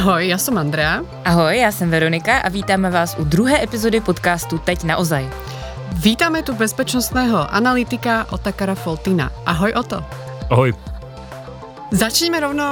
[0.00, 1.04] Ahoj, já jsem Andrea.
[1.24, 5.28] Ahoj, já jsem Veronika a vítáme vás u druhé epizody podcastu Teď naozaj.
[5.92, 9.30] Vítáme tu bezpečnostného analytika Otakara Foltina.
[9.46, 10.00] Ahoj Oto.
[10.50, 10.72] Ahoj.
[11.92, 12.64] Začneme rovno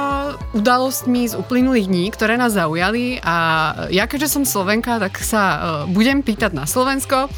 [0.57, 5.61] udalostmi z uplynulých dní, které nás zaujali a ja, keďže som Slovenka, tak sa uh,
[5.85, 7.29] budem pýtať na Slovensko.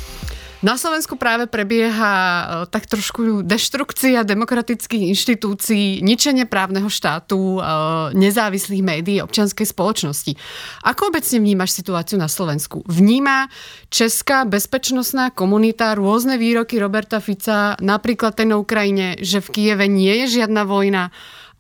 [0.62, 8.86] Na Slovensku práve prebieha uh, tak trošku deštrukcia demokratických inštitúcií, ničenie právneho štátu, uh, nezávislých
[8.86, 10.38] médií, občianskej spoločnosti.
[10.86, 12.86] Ako obecne vnímaš situáciu na Slovensku?
[12.86, 13.50] Vníma
[13.90, 20.14] česká bezpečnostná komunita rôzne výroky Roberta Fica, napríklad ten na Ukrajine, že v Kieve nie
[20.24, 21.10] je žiadna vojna,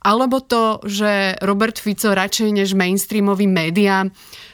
[0.01, 4.09] alebo to, že Robert Fico radšej než mainstreamovým médiám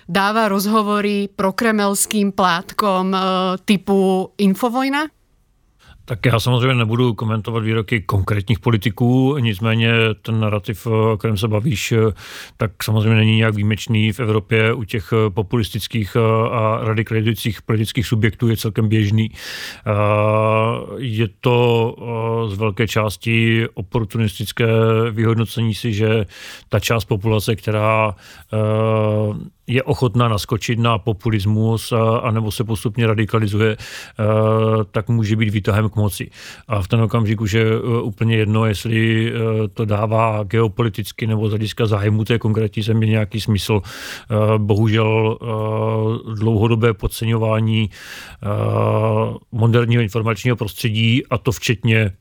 [0.07, 3.19] dáva rozhovory prokremelským plátkom e,
[3.63, 5.16] typu Infovojna?
[6.09, 11.93] Tak já samozřejmě nebudu komentovat výroky konkrétních politiků, nicméně ten narrativ, o kterém se bavíš,
[12.57, 16.17] tak samozřejmě není nějak výjimečný v Evropě u těch populistických
[16.51, 19.31] a radikalizujících politických subjektů je celkem běžný.
[20.97, 21.95] Je to
[22.49, 24.67] z velké části oportunistické
[25.11, 26.25] vyhodnocení si, že
[26.69, 28.15] ta část populace, která
[29.67, 33.77] je ochotná naskočit na populismus a, a nebo se postupně radikalizuje,
[34.91, 36.29] tak může být výtahem k moci.
[36.67, 39.33] A v ten okamžiku, že je úplně jedno, jestli
[39.73, 43.81] to dává geopoliticky nebo z hlediska zájmu té konkrétní země nějaký smysl.
[44.57, 45.37] Bohužel
[46.35, 47.89] dlouhodobé podceňování
[49.51, 52.11] moderního informačního prostředí a to včetně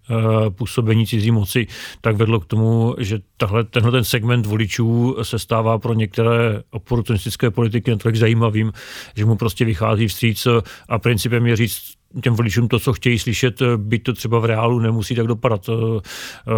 [0.48, 1.67] působení cizí moci,
[2.00, 7.36] tak vedlo k tomu, že tahle, tenhle ten segment voličů se stává pro některé oportunistické
[7.37, 8.73] české politiky natolik zajímavým,
[9.17, 10.47] že mu prostě vychází vstříc
[10.89, 14.78] a principem je říct, těm voličům to, co chtějí slyšet, byť to třeba v reálu
[14.78, 15.68] nemusí tak dopadat.
[15.68, 16.00] Eh,
[16.48, 16.52] eh,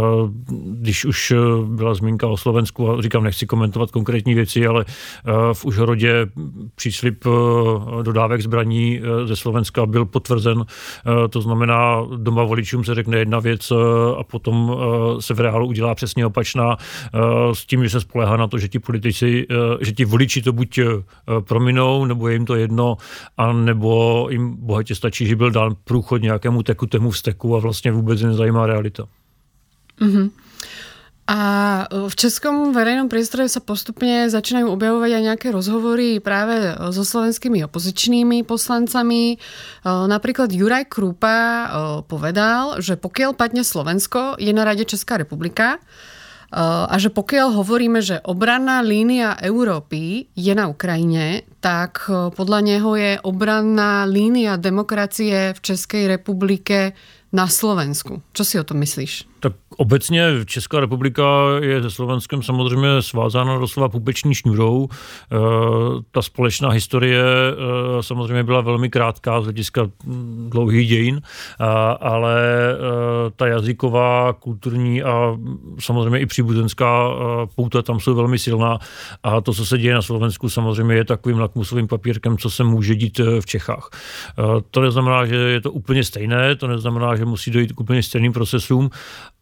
[0.72, 4.84] když už eh, byla zmínka o Slovensku, a říkám, nechci komentovat konkrétní věci, ale
[5.52, 6.26] v Užhorodě
[6.74, 7.24] příslip
[8.02, 10.64] dodávek zbraní ze Slovenska byl potvrzen.
[11.30, 13.72] To znamená, doma voličům se řekne jedna věc
[14.18, 14.76] a potom
[15.20, 16.76] se v reálu udělá přesně opačná
[17.52, 19.46] s tím, že se spolehá na to, že ti politici,
[19.80, 20.80] že ti voliči to buď
[21.40, 22.96] prominou, nebo je jim to jedno,
[23.36, 28.18] a nebo jim bohatě stačí, že byl dán průchod nějakému tekutému vzteku a vlastně vůbec
[28.22, 29.06] nezajímá realita.
[30.02, 30.30] Mm-hmm.
[31.28, 31.40] A
[31.92, 38.48] v českom verejnom priestore sa postupne začínajú objavovať aj nejaké rozhovory práve so slovenskými opozičnými
[38.48, 39.36] poslancami.
[39.84, 41.68] Napríklad Juraj Krupa
[42.08, 45.76] povedal, že pokiaľ padne Slovensko, je na rade Česká republika
[46.48, 53.20] a že pokiaľ hovoríme, že obranná línia Európy je na Ukrajine, tak podľa neho je
[53.20, 56.96] obranná línia demokracie v Českej republike
[57.36, 58.24] na Slovensku.
[58.32, 59.28] Čo si o tom myslíš?
[59.44, 61.24] Tak obecně Česká republika
[61.60, 64.88] je se Slovenskem samozřejmě svázána doslova pupeční šňůrou.
[64.88, 65.36] E,
[66.10, 69.90] ta společná historie e, samozřejmě byla velmi krátká z hlediska
[70.48, 71.20] dlouhých dějin,
[71.58, 72.40] a, ale
[72.72, 72.76] e,
[73.36, 75.36] ta jazyková, kulturní a
[75.78, 77.08] samozřejmě i příbuzenská
[77.54, 78.78] pouta tam jsou velmi silná
[79.22, 82.94] a to, co se děje na Slovensku, samozřejmě je takovým lakmusovým papírkem, co se může
[82.94, 83.90] dít v Čechách.
[84.70, 88.32] To neznamená, že je to úplně stejné, to neznamená, že musí dojít k úplně stejným
[88.32, 88.90] procesům,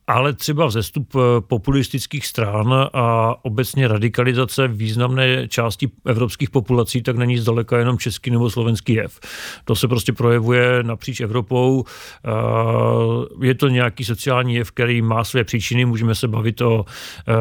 [0.06, 7.38] ale třeba vzestup eh, populistických stran a obecně radikalizace významné části evropských populací, tak není
[7.38, 9.20] zdaleka jenom český nebo slovenský jev.
[9.64, 11.84] To se prostě projevuje napříč Evropou.
[12.24, 15.84] Eh, je to nějaký sociální jev, který má své příčiny.
[15.84, 16.84] Můžeme se bavit o
[17.28, 17.32] eh,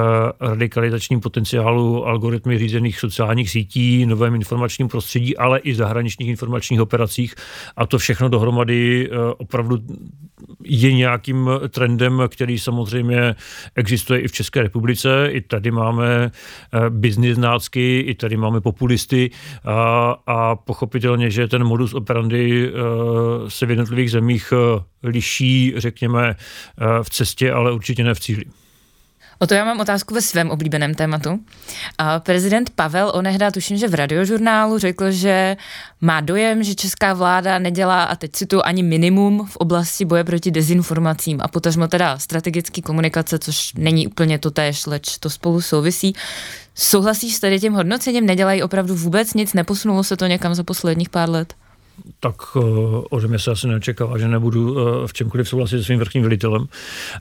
[0.42, 7.36] radikalizačním potenciálu algoritmy řízených sociálních sítí, novém informačním prostředí, ale i zahraničních informačních operacích.
[7.78, 9.78] A to všechno dohromady opravdu
[10.64, 13.36] je nějakým trendem, který samozřejmě
[13.76, 15.30] existuje i v České republice.
[15.32, 19.32] I tady máme eh, biznisnácky, i tady máme populisty
[19.66, 22.72] a, a pochopitelně, že ten modus operandi eh,
[23.48, 26.36] se v jednotlivých zemích eh, liší, řekněme,
[27.04, 28.46] v cestě, ale určitě ne v cíli.
[29.40, 31.40] O to já mám otázku ve svém oblíbeném tématu.
[31.98, 35.58] A prezident Pavel onehdá, tuším, že v radiožurnálu řekl, že
[36.02, 40.24] má dojem, že česká vláda nedělá, a teď si tu ani minimum v oblasti boje
[40.24, 45.62] proti dezinformacím a potažmo teda strategický komunikace, což není úplně to též, leč to spolu
[45.62, 46.16] souvisí.
[46.76, 48.26] Souhlasíš s tady tím hodnocením?
[48.26, 49.54] Nedělají opravdu vůbec nic?
[49.54, 51.54] Neposunulo se to někam za posledních pár let?
[52.20, 52.64] Tak uh,
[53.10, 56.68] ode mě se asi neočekává, že nebudu uh, v čemkoliv souhlasit se svým vrchním velitelem,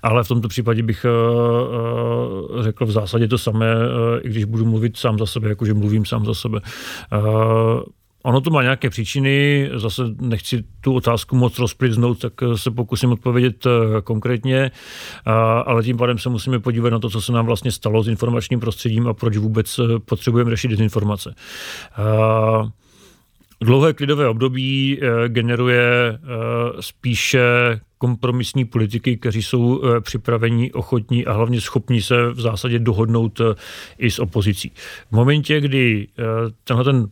[0.02, 3.74] ale v tomto případě bych uh, řekl v zásadě to samé,
[4.22, 6.60] i když budu mluvit sám za sebe, jakože mluvím sám za sebe.
[8.24, 13.66] ono to má nějaké příčiny, zase nechci tu otázku moc rozpliznout, tak se pokusím odpovědět
[14.04, 14.70] konkrétně,
[15.66, 18.60] ale tím pádem se musíme podívat na to, co se nám vlastně stalo s informačním
[18.60, 21.34] prostředím a proč vůbec potřebujeme řešit dezinformace.
[23.60, 26.18] Dlouhé klidové období generuje
[26.80, 27.40] spíše
[28.04, 33.54] kompromisní politiky, kteří jsou eh, připraveni, ochotní a hlavně schopní se v zásadě dohodnout eh,
[33.98, 34.72] i s opozicí.
[35.08, 36.22] V momentě, kdy eh,
[36.64, 37.06] tenhle ten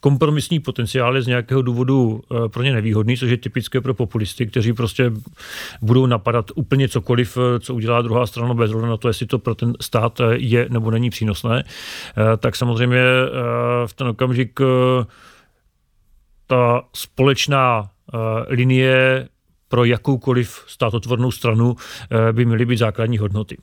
[0.00, 2.20] kompromisní potenciál je z nějakého důvodu
[2.52, 5.12] pro ně nevýhodný, což je typické pro populisty, kteří prostě
[5.82, 9.72] budou napadat úplně cokoliv, co udělá druhá strana bez na to, jestli to pro ten
[9.80, 11.64] stát je nebo není přínosné,
[12.38, 13.02] tak samozřejmě
[13.86, 14.60] v ten okamžik
[16.52, 17.90] ta společná
[18.48, 19.28] linie
[19.72, 23.56] pro jakoukoliv státotvornou stranu eh, by měly být základní hodnoty.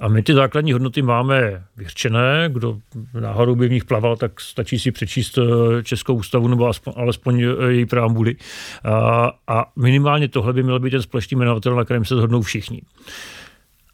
[0.00, 2.78] A my ty základní hodnoty máme vyřčené, kdo
[3.20, 7.42] náhodou by v nich plaval, tak stačí si přečíst eh, Českou ústavu nebo aspoň, alespoň
[7.42, 8.36] eh, její preambuly.
[8.84, 12.82] A, a minimálně tohle by měl být ten společný jmenovatel, na kterém se shodnou všichni.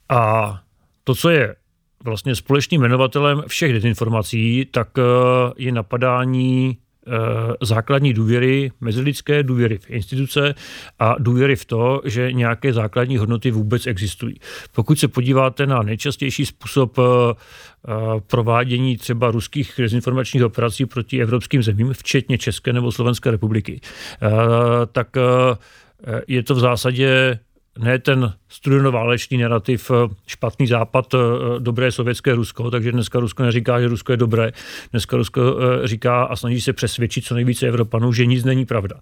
[0.09, 0.61] A
[1.05, 1.57] to, co je
[2.05, 4.89] vlastně společným jmenovatelem všech dezinformací, tak
[5.57, 6.92] je napadání Eh,
[7.63, 10.55] základní důvěry, mezilidské důvěry v instituce
[10.99, 14.35] a důvěry v to, že nějaké základní hodnoty vůbec existují.
[14.73, 17.93] Pokud se podíváte na nejčastější způsob eh, eh,
[18.27, 23.81] provádění třeba ruských dezinformačních operací proti evropským zemím, včetně České nebo Slovenské republiky,
[24.93, 25.09] tak
[26.29, 27.39] je to v zásadě
[27.79, 31.19] ne ten studenoválečný narrativ eh, špatný západ, eh,
[31.59, 34.53] dobré sovětské Rusko, takže dneska Rusko neříká, že Rusko je dobré.
[34.91, 38.97] Dneska Rusko eh, říká a snaží se přesvědčit co nejvíce Evropanů, že nic není pravda.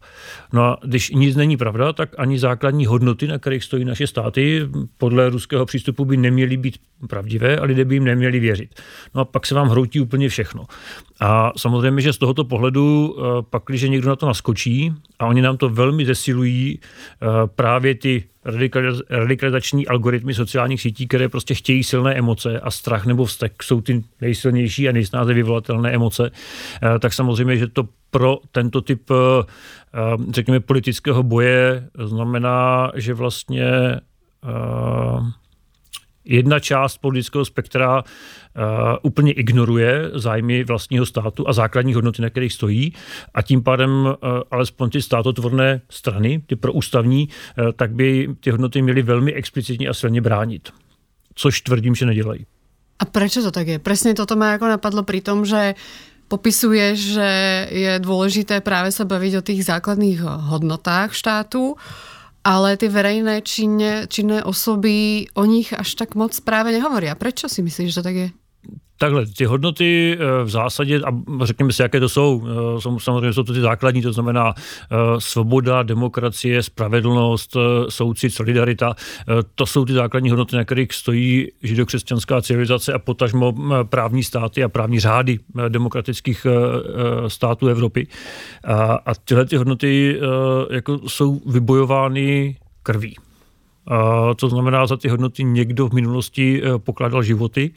[0.52, 4.68] No a když nic není pravda, tak ani základní hodnoty, na kterých stojí naše státy,
[4.98, 6.78] podle ruského přístupu by neměly být
[7.08, 8.80] pravdivé a lidé by jim neměli věřit.
[9.14, 10.66] No a pak se vám hroutí úplně všechno.
[11.20, 13.16] A samozřejmě, že z tohoto pohledu,
[13.50, 16.80] pak, když někdo na to naskočí, a oni nám to velmi zesilují,
[17.54, 18.24] právě ty
[19.10, 24.04] radikalizační algoritmy sociálních sítí, které prostě chtějí silné emoce a strach nebo vztek jsou ty
[24.20, 26.30] nejsilnější a nejsnáze vyvolatelné emoce,
[26.82, 29.44] eh, tak samozřejmě, že to pro tento typ, eh,
[30.30, 34.00] řekněme, politického boje znamená, že vlastně eh,
[36.24, 38.04] jedna část politického spektra uh,
[39.02, 42.92] úplně ignoruje zájmy vlastního státu a základní hodnoty, na kterých stojí
[43.34, 44.14] a tím pádem uh,
[44.50, 49.94] alespoň ty státotvorné strany, ty proústavní, uh, tak by ty hodnoty měly velmi explicitně a
[49.94, 50.68] silně bránit.
[51.34, 52.46] Což tvrdím, že nedělají.
[52.98, 53.78] A proč to tak je?
[53.78, 55.74] Přesně toto má jako napadlo pri tom, že
[56.28, 57.28] popisuje, že
[57.70, 61.76] je důležité právě se bavit o těch základných hodnotách štátu
[62.44, 67.14] ale ty verejné činné, činné osoby o nich až tak moc právě nehovoria.
[67.14, 68.28] Prečo si myslíš, že to tak je?
[69.00, 71.10] Takhle, ty hodnoty eh, v zásadě, a
[71.44, 75.82] řekněme si, jaké to jsou, eh, samozřejmě jsou to ty základní, to znamená eh, svoboda,
[75.82, 77.56] demokracie, spravedlnost,
[77.88, 78.94] soucit, solidarita,
[79.54, 83.54] to jsou ty základní hodnoty, na kterých stojí židokřesťanská civilizace a potažmo
[83.84, 85.38] právní státy a právní řády
[85.68, 86.46] demokratických
[87.28, 88.06] států Evropy.
[88.64, 90.20] A, a tyhle ty hodnoty
[90.70, 93.16] jako jsou vybojovány krví.
[94.36, 97.70] To znamená, za ty hodnoty někdo v minulosti eh, pokládal životy,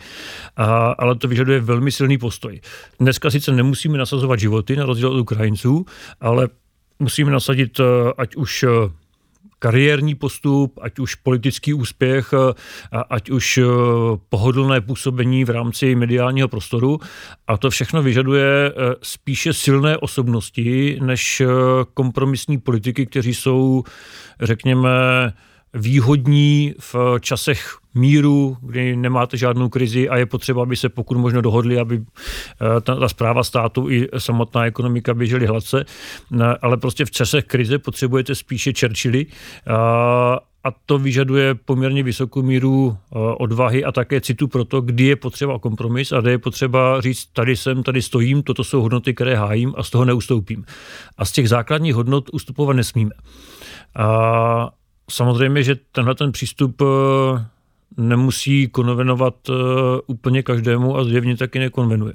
[0.98, 2.62] ale to vyžaduje velmi silný postoj.
[3.00, 5.86] Dneska sice nemusíme nasazovat životy, na rozdíl od Ukrajinců,
[6.22, 6.48] ale
[7.00, 7.84] musíme nasadit eh,
[8.18, 8.70] ať už eh,
[9.60, 12.34] kariérní postup, ať už politický úspěch,
[13.10, 13.60] ať už
[14.30, 17.00] pohodlné působení v rámci mediálního prostoru.
[17.48, 21.42] A to všechno vyžaduje spíše silné osobnosti než
[21.94, 23.84] kompromisní politiky, kteří jsou,
[24.42, 24.90] řekněme,
[25.74, 31.42] výhodní v časech míru, kdy nemáte žádnou krizi a je potřeba, aby se pokud možno
[31.42, 37.06] dohodli, aby eh, ta, ta zpráva státu i samotná ekonomika běžely hladce, eh, ale prostě
[37.06, 39.26] v časech krize potřebujete spíše Churchilly
[39.68, 45.04] a, a to vyžaduje poměrně vysokou míru eh, odvahy a také citu pro to, kdy
[45.04, 49.14] je potřeba kompromis a kde je potřeba říct, tady jsem, tady stojím, toto jsou hodnoty,
[49.14, 50.66] které hájím a z toho neustoupím.
[51.18, 53.12] A z těch základních hodnot ustupovat nesmíme.
[53.96, 54.70] A
[55.14, 57.46] Samozřejmě, že tenhle ten přístup eh,
[57.98, 59.54] nemusí konvenovat eh,
[60.08, 62.14] úplně každému a zjevně taky nekonvenuje.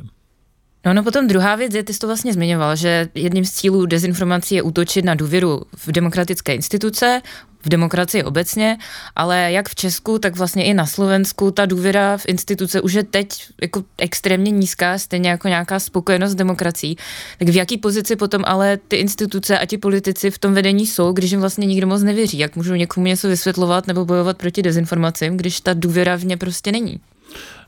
[0.88, 3.86] No, no potom druhá věc je, ty jsi to vlastně zmiňoval, že jedním z cílů
[3.86, 7.22] dezinformací je útočit na důvěru v demokratické instituce,
[7.60, 8.78] v demokracii obecně,
[9.16, 13.02] ale jak v Česku, tak vlastně i na Slovensku ta důvěra v instituce už je
[13.02, 13.28] teď
[13.62, 16.96] jako extrémně nízká, stejně jako nějaká spokojenost s demokracií.
[17.38, 21.12] Tak v jaký pozici potom ale ty instituce a ti politici v tom vedení jsou,
[21.12, 22.38] když jim vlastně nikdo moc nevěří?
[22.38, 26.72] Jak můžou někomu něco vysvětlovat nebo bojovat proti dezinformacím, když ta důvěra v ně prostě
[26.72, 27.00] není?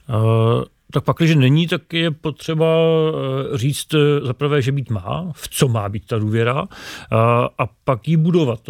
[0.09, 5.33] Uh tak pak, když není, tak je potřeba eh, říct eh, zaprvé, že být má,
[5.35, 6.69] v co má být ta důvěra
[7.11, 8.61] a, a pak ji budovat.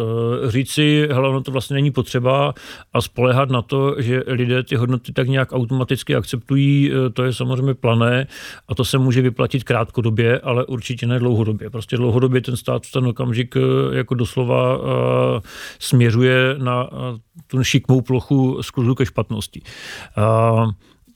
[0.47, 2.53] Říct si, hele, ono to vlastně není potřeba
[2.93, 7.73] a spolehat na to, že lidé ty hodnoty tak nějak automaticky akceptují, to je samozřejmě
[7.73, 8.27] plané
[8.67, 11.69] a to se může vyplatit krátkodobě, ale určitě ne dlouhodobě.
[11.69, 13.55] Prostě dlouhodobě ten stát v ten okamžik
[13.91, 14.79] jako doslova
[15.79, 16.89] směřuje na
[17.47, 19.61] tu šikmou plochu skluzu ke špatnosti.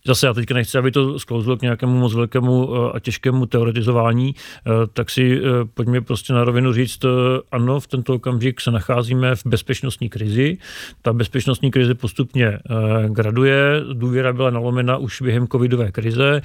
[0.08, 4.36] Zase já teďka nechci, aby to sklouzlo k nějakému moc velkému eh, a těžkému teoretizování,
[4.36, 5.42] eh, tak si eh,
[5.74, 7.06] pojďme prostě na rovinu říct,
[7.52, 10.58] ano, v tento okamžik se nacházíme v bezpečnostní krizi.
[11.02, 12.60] Ta bezpečnostní krize postupně
[13.08, 16.42] graduje, důvěra byla nalomena už během covidové krize,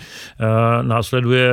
[0.82, 1.50] následuje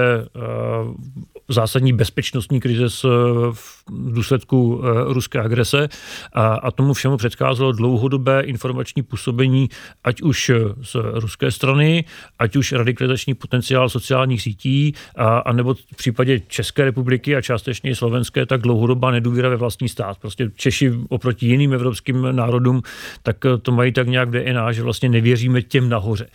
[1.49, 3.05] zásadní bezpečnostní krize z,
[3.51, 5.87] v důsledku eh, ruské agrese
[6.33, 9.69] a, a tomu všemu předcházelo dlouhodobé informační působení,
[10.03, 10.51] ať už
[10.81, 12.05] z ruské strany,
[12.39, 17.91] ať už radikalizační potenciál sociálních sítí, a, a nebo v případě České republiky a částečně
[17.91, 20.17] i slovenské, tak dlouhodobá nedůvěra ve vlastní stát.
[20.17, 22.81] Prostě Češi oproti jiným evropským národům,
[23.23, 26.27] tak to mají tak nějak v DNA, že vlastně nevěříme těm nahoře.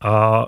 [0.00, 0.46] A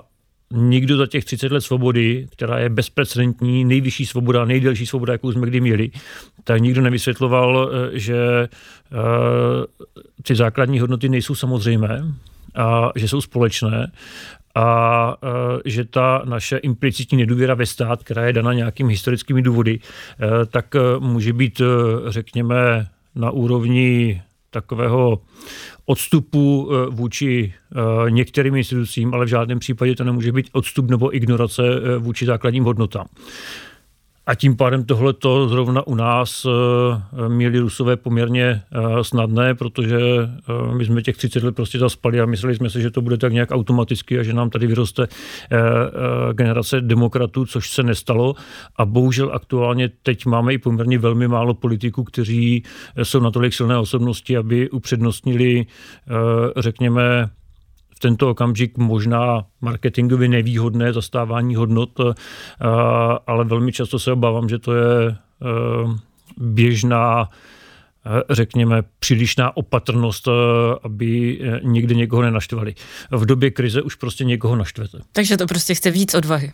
[0.55, 5.47] nikdo za těch 30 let svobody, která je bezprecedentní, nejvyšší svoboda, nejdelší svoboda, jakou jsme
[5.47, 5.91] kdy měli,
[6.43, 8.97] tak nikdo nevysvětloval, eh, že eh,
[10.23, 12.13] ty základní hodnoty nejsou samozřejmé
[12.55, 13.91] a že jsou společné
[14.55, 19.79] a eh, že ta naše implicitní nedůvěra ve stát, která je dana nějakými historickými důvody,
[20.51, 21.61] tak může být,
[22.07, 24.21] řekněme, na úrovni
[24.55, 25.21] takového
[25.85, 31.15] odstupu eh, vůči eh, některým institucím, ale v žádném případě to nemůže být odstup nebo
[31.15, 33.05] ignorace eh, vůči základním hodnotám.
[34.27, 39.97] A tím pádem tohle to zrovna u nás eh, měli Rusové poměrně eh, snadné, protože
[39.99, 43.17] eh, my jsme těch 30 let prostě zaspali a mysleli jsme si, že to bude
[43.17, 45.07] tak nějak automaticky a že nám tady vyroste
[46.33, 48.35] generace demokratů, což se nestalo.
[48.75, 52.63] A bohužel aktuálně teď máme i poměrně velmi málo politiků, kteří
[53.03, 55.65] jsou natolik silné osobnosti, aby upřednostnili,
[56.57, 57.29] řekněme,
[57.95, 62.13] v tento okamžik možná marketingově nevýhodné zastávání hodnot, eh,
[63.27, 65.15] ale velmi často se obávám, že to je eh,
[66.37, 67.29] běžná
[68.05, 70.27] eh, řekněme, přílišná opatrnost,
[70.83, 72.75] aby někde někoho nenaštvali.
[73.11, 74.97] V době krize už prostě někoho naštvete.
[75.11, 76.51] Takže to prostě chce víc odvahy.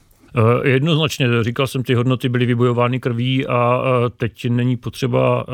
[0.63, 3.81] Jednoznačně, říkal jsem, ty hodnoty byly vybojovány krví a
[4.17, 5.45] teď není potřeba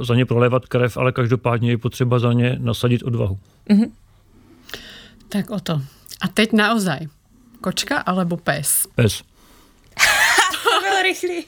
[0.00, 3.38] za ně prolévat krev, ale každopádně je potřeba za ně nasadit odvahu.
[3.70, 3.90] Mm-hmm.
[5.28, 5.82] Tak o to.
[6.20, 6.98] A teď naozaj.
[7.60, 8.86] Kočka alebo pes?
[8.94, 9.22] Pes.
[10.52, 11.44] to bylo rychlý.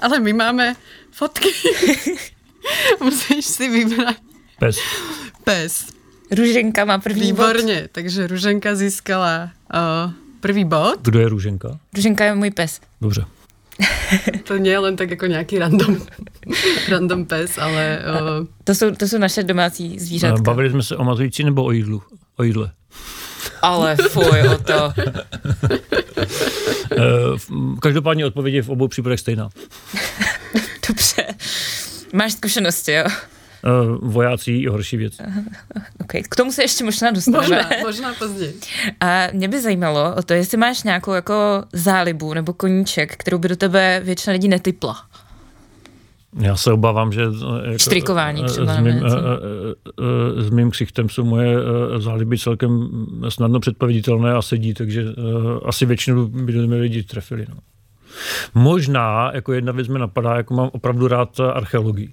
[0.00, 0.74] Ale my máme
[1.10, 1.48] fotky.
[3.00, 4.16] Musíš si vybrat.
[4.58, 4.76] Pes.
[5.44, 5.86] Pes.
[6.30, 7.90] Ruženka má první Výborně, bod.
[7.92, 10.98] takže Ruženka získala uh, prvý bod.
[11.02, 11.78] Kdo je Ruženka?
[11.94, 12.80] Ruženka je můj pes.
[13.00, 13.24] Dobře.
[14.44, 15.96] to nie je len tak jako nějaký random,
[16.88, 17.98] random pes, ale...
[18.40, 18.46] Uh...
[18.64, 20.42] To, jsou, to jsou naše domácí zvířatka.
[20.42, 22.02] Bavili jsme se o mazující nebo o jídlu?
[22.36, 22.72] O jídle.
[23.62, 24.92] Ale fuj o to.
[26.92, 27.00] Eh,
[27.80, 29.48] každopádně odpověď je v obou případech stejná.
[30.88, 31.26] Dobře.
[32.12, 33.04] Máš zkušenosti, jo?
[33.04, 35.12] Uh, vojáci je horší věc.
[36.02, 36.22] Okay.
[36.22, 37.56] K tomu se ještě možná dostaneme.
[37.56, 38.54] Možná, možná později.
[39.00, 43.48] A mě by zajímalo o to, jestli máš nějakou jako zálibu nebo koníček, kterou by
[43.48, 45.07] do tebe většina lidí netypla.
[46.40, 48.74] Já se obávám, že jako, Štrikování třeba.
[48.74, 49.02] S mým,
[50.36, 51.56] s mým ksichtem jsou moje
[51.98, 52.88] záliby celkem
[53.28, 55.04] snadno předpověditelné a sedí, takže
[55.64, 57.46] asi většinu by mě lidi trefili.
[57.48, 57.56] No.
[58.54, 62.12] Možná, jako jedna věc mi napadá, jako mám opravdu rád archeologii.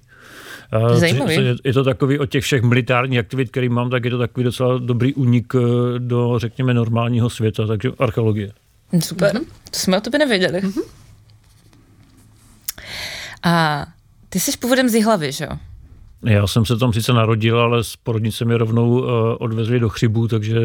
[0.92, 1.36] Zajímavý.
[1.64, 4.78] Je to takový od těch všech militárních aktivit, který mám, tak je to takový docela
[4.78, 5.52] dobrý únik
[5.98, 8.52] do, řekněme, normálního světa, takže archeologie.
[9.00, 9.44] Super, mm-hmm.
[9.70, 10.60] to jsme o tobě nevěděli.
[10.60, 10.82] Mm-hmm.
[13.42, 13.86] A
[14.28, 15.50] ty jsi původem z Jihlavy, že jo?
[16.22, 20.28] Já jsem se tam sice narodil, ale s porodnice mě rovnou uh, odvezli do chřibu,
[20.28, 20.64] takže uh,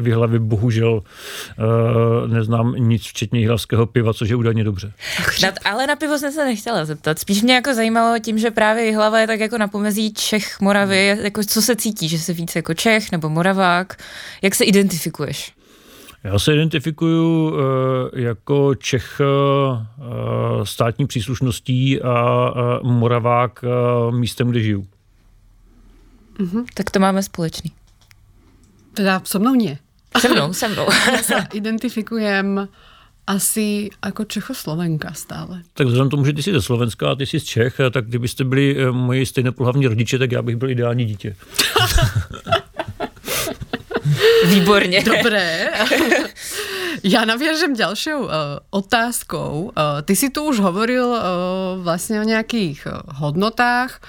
[0.00, 4.92] v Jihlavě bohužel uh, neznám nic včetně jihlavského piva, což je údajně dobře.
[5.42, 7.18] Na, ale na pivo jsem se nechtěla zeptat.
[7.18, 11.06] Spíš mě jako zajímalo tím, že právě Jihlava je tak jako na pomezí Čech, Moravy,
[11.22, 13.96] jako co se cítí, že jsi víc jako Čech nebo Moravák,
[14.42, 15.52] jak se identifikuješ?
[16.26, 17.58] Já se identifikuju uh,
[18.12, 22.50] jako Čech uh, státní příslušností a
[22.82, 23.64] Moravák
[24.08, 24.86] uh, místem, kde žiju.
[26.38, 26.64] Mm-hmm.
[26.74, 27.72] Tak to máme společný.
[28.94, 29.78] Teda so mnou nie.
[30.20, 30.86] Se mnou, se mnou.
[31.12, 32.68] Já se identifikujem
[33.26, 35.62] asi jako Čechoslovenka stále.
[35.74, 38.44] Tak vzhledem tomu, že ty jsi ze Slovenska a ty jsi z Čech, tak kdybyste
[38.44, 41.36] byli moji stejnopohlavní rodiče, tak já bych byl ideální dítě.
[44.46, 45.02] Výborně.
[45.02, 45.70] Dobré.
[47.04, 48.32] Ja naviažem ďalšou uh,
[48.72, 49.70] otázkou.
[49.70, 51.20] Uh, ty si tu už hovoril uh,
[51.78, 54.00] vlastne o nejakých uh, hodnotách,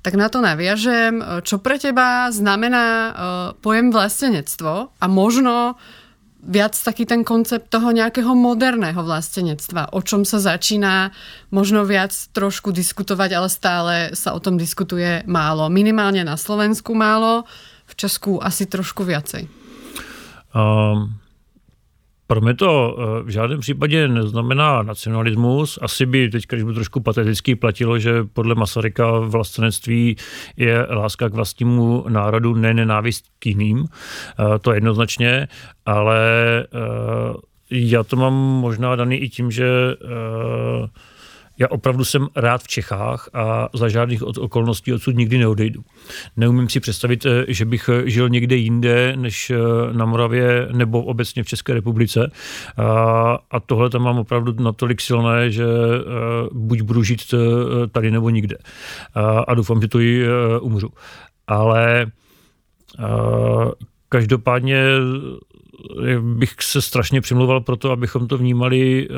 [0.00, 1.20] tak na to naviažem.
[1.42, 3.12] Čo pre teba znamená
[3.60, 5.76] pojem vlastenectvo a možno
[6.38, 11.10] viac taký ten koncept toho nejakého moderného vlastenectva, o čom sa začína
[11.50, 15.66] možno viac trošku diskutovať, ale stále sa o tom diskutuje málo.
[15.66, 17.44] Minimálne na Slovensku málo,
[17.98, 19.48] Česku asi trošku viacej.
[20.54, 21.14] Um,
[22.26, 25.78] pro mě to eh, v žádném případě neznamená nacionalismus.
[25.82, 30.16] Asi by teď, když by trošku patetický, platilo, že podle Masaryka vlastenectví
[30.56, 33.84] je láska k vlastnímu národu, ne nenávist k jiným.
[33.84, 35.48] Eh, to jednoznačně,
[35.86, 36.20] ale
[36.64, 37.34] eh,
[37.70, 39.66] já to mám možná daný i tím, že
[41.58, 45.82] já opravdu jsem rád v Čechách a za žádných okolností odsud nikdy neodejdu.
[46.36, 49.56] Neumím si představit, eh, že bych eh, žil někde jinde, než eh,
[49.92, 52.30] na Moravě nebo obecně v České republice.
[53.50, 55.64] A tohle tam mám opravdu natolik silné, že
[56.52, 57.34] buď budu žít
[57.92, 58.56] tady nebo nikde.
[59.46, 60.24] A doufám, že to i
[60.60, 60.88] umřu.
[61.46, 62.06] Ale
[64.08, 64.84] každopádně
[66.20, 69.08] bych se strašně přimlouval pro to, abychom to vnímali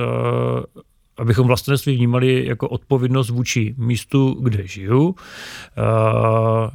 [1.21, 5.15] abychom vlastenství vnímali jako odpovědnost vůči místu, kde žiju,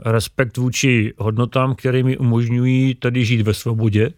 [0.05, 4.09] respekt vůči hodnotám, které mi umožňují tady žít ve svobodě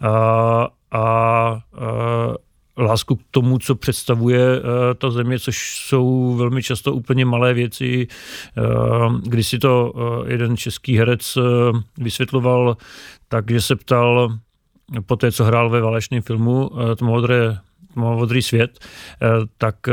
[0.00, 1.60] a, a
[2.78, 4.46] lásku k tomu, co představuje
[4.98, 8.06] ta země, což jsou velmi často úplně malé věci.
[9.22, 9.92] Když si to
[10.26, 11.38] jeden český herec
[11.98, 12.76] vysvětloval,
[13.28, 14.38] takže se ptal
[15.06, 16.70] po té, co hrál ve válečném filmu
[17.96, 18.78] Modrý svět,
[19.22, 19.26] eh,
[19.58, 19.92] tak eh,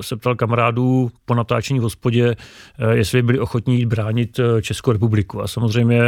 [0.00, 2.36] se ptal kamarádů po natáčení v hospodě,
[2.78, 5.42] eh, jestli byli ochotní jít bránit Českou republiku.
[5.42, 6.00] A samozřejmě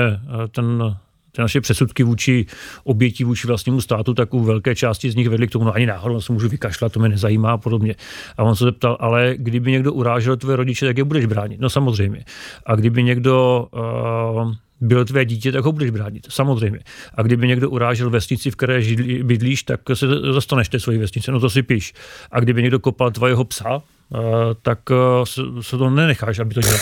[0.51, 0.95] ten
[1.35, 2.47] ty naše přesudky vůči
[2.85, 5.87] obětí, vůči vlastnímu státu, tak u velké části z nich vedly k tomu, no ani
[5.87, 7.95] náhodou se můžu vykašlat, to mě nezajímá a podobně.
[8.37, 11.61] A on se zeptal, ale kdyby někdo urážel tvoje rodiče, tak je budeš bránit?
[11.61, 12.25] No samozřejmě.
[12.67, 16.79] A kdyby někdo uh, bylo tvé dítě, tak ho budeš bránit, samozřejmě.
[17.15, 21.33] A kdyby někdo urážel vesnici, v které židli, bydlíš, tak se zastaneš té svojí vesnice,
[21.33, 21.95] no to si píš.
[22.31, 23.83] A kdyby někdo kopal tvého psa,
[24.15, 24.19] Uh,
[24.63, 26.79] tak uh, se, se to nenecháš, aby to dělal.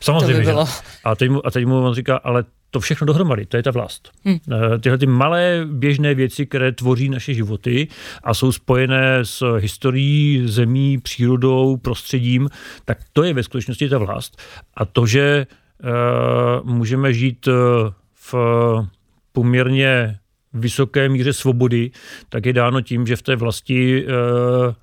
[0.00, 0.34] Samozřejmě.
[0.34, 0.68] To by bylo.
[1.04, 3.70] A, teď mu, a teď mu on říká, ale to všechno dohromady, to je ta
[3.70, 4.10] vlast.
[4.24, 4.38] Hmm.
[4.46, 7.88] Uh, tyhle ty malé běžné věci, které tvoří naše životy
[8.22, 12.48] a jsou spojené s historií, zemí, přírodou, prostředím,
[12.84, 14.42] tak to je ve skutečnosti ta vlast.
[14.76, 15.46] A to, že
[16.62, 17.52] můžeme žít eh,
[18.14, 18.34] v
[19.32, 20.18] poměrně
[20.52, 21.90] vysoké míře svobody,
[22.28, 24.74] tak je dáno tím, že v té vlasti eh,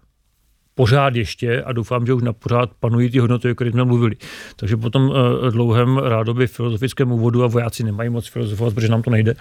[0.75, 4.15] pořád ještě, a doufám, že už na pořád panují ty hodnoty, o kterých jsme mluvili.
[4.55, 5.13] Takže po tom
[5.49, 9.35] dlouhém rádoby filozofickém úvodu, a vojáci nemají moc filozofovat, protože nám to nejde,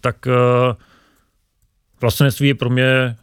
[0.00, 0.16] tak
[2.00, 3.16] vlastenectví je pro mě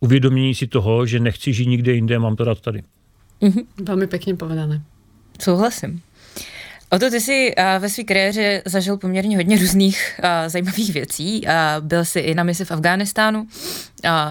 [0.00, 2.82] uvědomění si toho, že nechci žít nikde jinde, mám to rád tady.
[3.42, 3.64] Mm-hmm.
[3.84, 4.82] Velmi pěkně povedané.
[5.40, 6.02] Souhlasím.
[6.90, 11.42] O to ty jsi ve své kariéře zažil poměrně hodně různých uh, zajímavých věcí.
[11.44, 13.40] Uh, byl jsi i na misi v Afghánistánu.
[13.40, 13.48] Uh,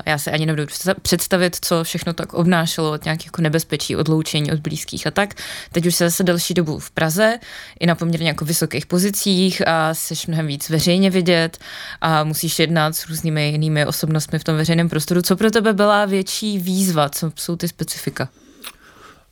[0.05, 0.67] já se ani nebudu
[1.01, 5.33] představit, co všechno tak obnášelo od nějakých jako nebezpečí, odloučení od blízkých a tak.
[5.71, 7.39] Teď už se zase delší dobu v Praze,
[7.79, 11.57] i na poměrně jako vysokých pozicích a jsi mnohem víc veřejně vidět
[12.01, 15.21] a musíš jednat s různými jinými osobnostmi v tom veřejném prostoru.
[15.21, 17.09] Co pro tebe byla větší výzva?
[17.09, 18.29] Co jsou ty specifika?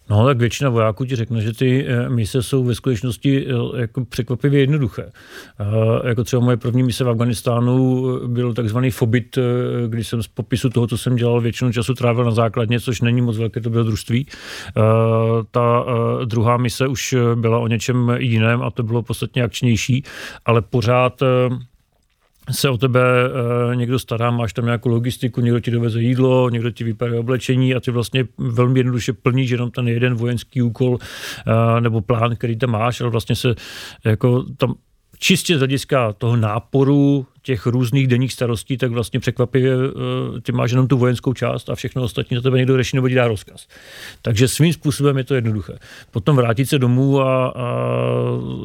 [0.10, 4.06] No, tak většina vojáků ti řekne, že ty eh, mise jsou ve skutečnosti eh, jako
[4.06, 5.12] překvapivě jednoduché.
[5.60, 9.38] Uh, jako třeba moje první mise v Afganistánu byl takzvaný fobit,
[9.88, 13.22] kdy jsem z popisu toho, co jsem dělal, většinu času trávil na základně, což není
[13.22, 14.28] moc velké to bylo družství.
[15.52, 20.04] Ta uh, druhá mise už byla o něčem jiném a to bylo podstatně akčnější,
[20.46, 21.24] ale pořád
[22.52, 23.02] se o tebe
[23.72, 27.76] e, někdo stará, máš tam nějakou logistiku, někdo ti doveze jídlo, někdo ti vypadá oblečení
[27.76, 32.58] a ty vlastně velmi jednoduše plníš jenom ten jeden vojenský úkol e, nebo plán, který
[32.58, 33.56] tam máš, ale vlastně se
[34.06, 34.76] jako tam
[35.20, 40.72] čistě z hlediska toho náporu těch různých denních starostí, tak vlastně překvapivě eh, ty máš
[40.72, 43.68] jenom tu vojenskou část a všechno ostatní za tebe někdo řeší nebo ti dá rozkaz.
[44.22, 45.74] Takže svým způsobem je to jednoduché.
[46.12, 47.88] Potom vrátit se domů a, a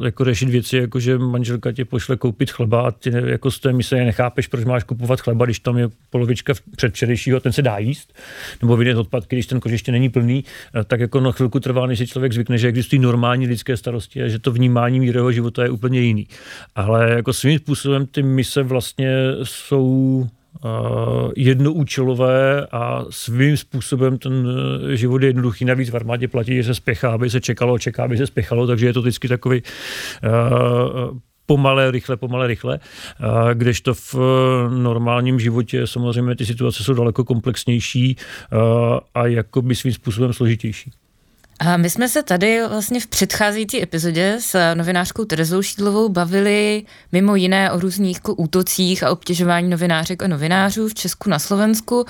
[0.05, 3.73] jako řešit věci, jako že manželka tě pošle koupit chleba a ty jako z té
[3.73, 8.13] mise nechápeš, proč máš kupovat chleba, když tam je polovička předčerejšího, ten se dá jíst,
[8.61, 10.43] nebo vyjet odpadky, když ten kož ještě není plný,
[10.75, 14.23] eh, tak jako na chvilku trvá, než si člověk zvykne, že existují normální lidské starosti
[14.23, 16.27] a že to vnímání mírového života je úplně jiný.
[16.75, 19.11] Ale jako svým způsobem ty mise vlastně
[19.43, 20.27] jsou
[20.63, 24.47] uh, jednoúčelové a svým způsobem ten
[24.91, 25.65] eh, život je jednoduchý.
[25.65, 28.85] Navíc v armádě platí, že se spěchá, aby se čekalo, čeká, aby se spěchalo, takže
[28.85, 32.79] je to vždycky takový uh, pomale, rychle, pomale, rychle,
[33.53, 34.15] kdežto v
[34.69, 38.15] normálním životě samozřejmě ty situace jsou daleko komplexnější
[39.15, 40.91] a jako by svým způsobem složitější.
[41.59, 47.35] A my jsme se tady vlastně v předcházející epizodě s novinářkou Terezou Šídlovou bavili mimo
[47.35, 52.05] jiné o různých jako útocích a obtěžování novinářek a novinářů v Česku na Slovensku.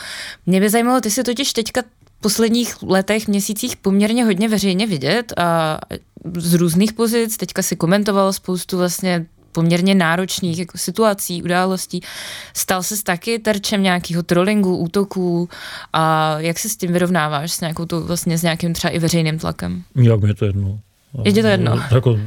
[0.45, 5.33] Mě by zajímalo, ty si totiž teďka v posledních letech, měsících poměrně hodně veřejně vidět
[5.37, 5.79] a
[6.37, 7.37] z různých pozic.
[7.37, 12.01] Teďka si komentoval spoustu vlastně poměrně náročných jako situací, událostí.
[12.53, 15.49] Stal se taky terčem nějakého trollingu, útoků
[15.93, 19.39] a jak se s tím vyrovnáváš s nějakou to, vlastně s nějakým třeba i veřejným
[19.39, 19.83] tlakem?
[19.95, 20.79] Jak je to jedno.
[21.23, 21.79] Je ti to jedno?
[21.91, 22.19] Jako, uh,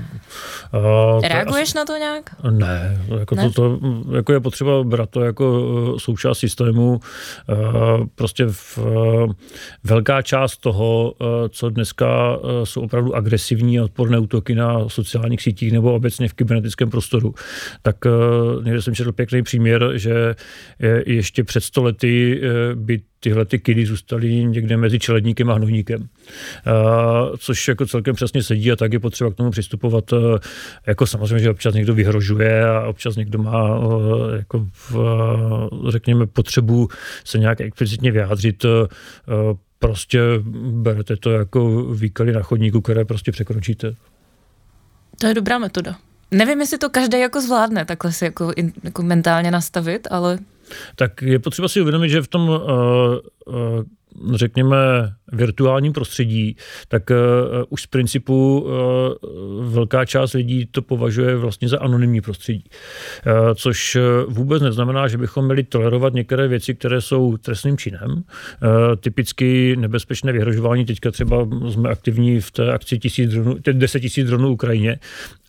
[1.23, 2.31] Reaguješ asi, na to nějak?
[2.51, 3.43] Ne, jako, ne?
[3.43, 3.79] To, to,
[4.17, 6.91] jako je potřeba brát to jako uh, součást systému.
[6.91, 9.33] Uh, prostě v, uh,
[9.85, 15.43] velká část toho, uh, co dneska uh, jsou opravdu agresivní a odporné útoky na sociálních
[15.43, 17.35] sítích nebo obecně v kybernetickém prostoru,
[17.83, 20.35] tak uh, někde jsem četl pěkný příměr, že
[20.79, 26.09] je, ještě před stolety uh, by tyhle ty kidy zůstaly někde mezi čeledníkem a hnojníkem.
[27.39, 30.13] Což jako celkem přesně sedí a tak je potřeba k tomu přistupovat.
[30.13, 30.39] Uh,
[30.87, 33.95] jako samozřejmě, že občas někdo vyhrožuje a občas někdo má uh,
[34.37, 34.97] jako v,
[35.89, 36.89] řekněme potřebu
[37.25, 38.65] se nějak explicitně vyjádřit.
[39.79, 40.21] Prostě
[40.71, 43.95] berete to jako výkaly na chodníku, které prostě překročíte.
[45.21, 45.97] To je dobrá metoda.
[46.31, 48.53] Nevím, jestli to každý jako zvládne takhle si jako,
[48.85, 50.39] jako mentálně nastavit, ale
[50.97, 52.59] tak je potřeba si uvědomit, že v tom, uh,
[53.47, 54.77] uh, řekněme,
[55.33, 56.57] virtuálním prostředí,
[56.89, 57.17] tak uh,
[57.69, 62.65] už z principu uh, velká část lidí to považuje vlastně za anonymní prostředí.
[63.27, 63.97] Uh, což
[64.29, 68.11] vůbec neznamená, že bychom měli tolerovat některé věci, které jsou trestným činem.
[68.11, 68.23] Uh,
[69.01, 74.49] typicky nebezpečné vyhrožování, teďka třeba jsme aktivní v té akci tisíc dronů, 10 tisíc dronů
[74.49, 74.99] Ukrajině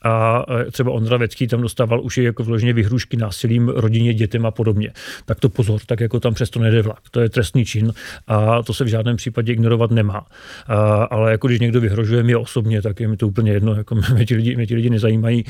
[0.03, 4.91] a třeba Ondra Vecký tam dostával už jako vložně vyhrušky násilím rodině, dětem a podobně.
[5.25, 6.99] Tak to pozor, tak jako tam přesto nejde vlak.
[7.11, 7.93] To je trestný čin
[8.27, 10.25] a to se v žádném případě ignorovat nemá.
[10.67, 13.95] A, ale jako když někdo vyhrožuje mě osobně, tak je mi to úplně jedno, jako
[14.13, 15.45] mě ti lidi, mě ti lidi nezajímají.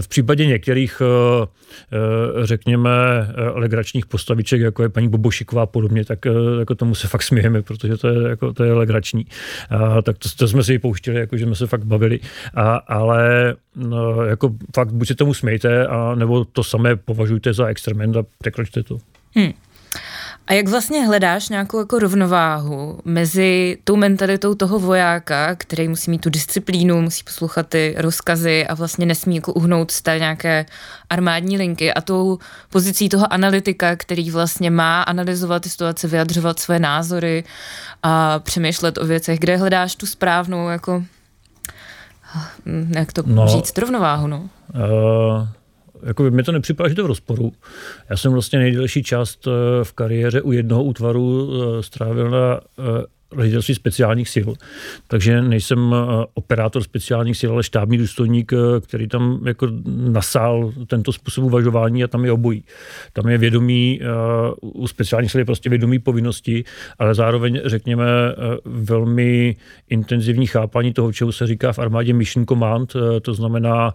[0.00, 1.46] V případě některých, eh,
[1.92, 2.90] eh, řekněme,
[3.54, 6.18] legračních postaviček, jako je paní Bobošiková a podobně, tak
[6.58, 9.26] jako tomu se fakt smějeme, protože to je, jako, to je legrační.
[9.70, 12.20] A, tak to, to jsme si pouštěli, jako že jsme se fakt bavili.
[12.54, 17.66] A, ale no, jako fakt buď se tomu smějte, a nebo to samé považujte za
[17.66, 18.98] experiment a překročte to.
[19.34, 19.52] Hmm.
[20.48, 26.20] A jak vlastně hledáš nějakou jako rovnováhu mezi tou mentalitou toho vojáka, který musí mít
[26.20, 30.66] tu disciplínu, musí poslouchat ty rozkazy a vlastně nesmí jako uhnout z té nějaké
[31.10, 32.38] armádní linky a tou
[32.70, 37.44] pozicí toho analytika, který vlastně má analyzovat ty situace, vyjadřovat své názory
[38.02, 41.04] a přemýšlet o věcech, kde hledáš tu správnou jako
[42.96, 44.48] jak to no, říct, rovnováhu, no?
[44.74, 45.48] Uh,
[46.02, 47.52] jako mi to nepřipadá, že to v rozporu.
[48.10, 52.60] Já jsem vlastně nejdelší část eh, v kariéře u jednoho útvaru eh, strávil na
[53.38, 54.48] ředitelství speciálních sil.
[55.08, 55.94] Takže nejsem
[56.34, 62.24] operátor speciálních sil, ale štábní důstojník, který tam jako nasál tento způsob uvažování a tam
[62.24, 62.64] je obojí.
[63.12, 64.00] Tam je vědomí,
[64.60, 66.64] u speciálních sil je prostě vědomí povinnosti,
[66.98, 68.04] ale zároveň, řekněme,
[68.64, 69.56] velmi
[69.88, 73.92] intenzivní chápání toho, čemu se říká v armádě mission command, to znamená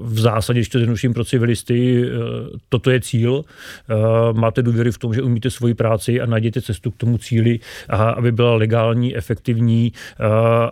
[0.00, 2.10] v zásadě, to zjednoduším pro civilisty, eh,
[2.68, 3.44] toto je cíl.
[3.44, 3.94] Eh,
[4.32, 8.32] máte důvěry v tom, že umíte svoji práci a najděte cestu k tomu cíli, aby
[8.32, 10.24] byla legální, efektivní eh,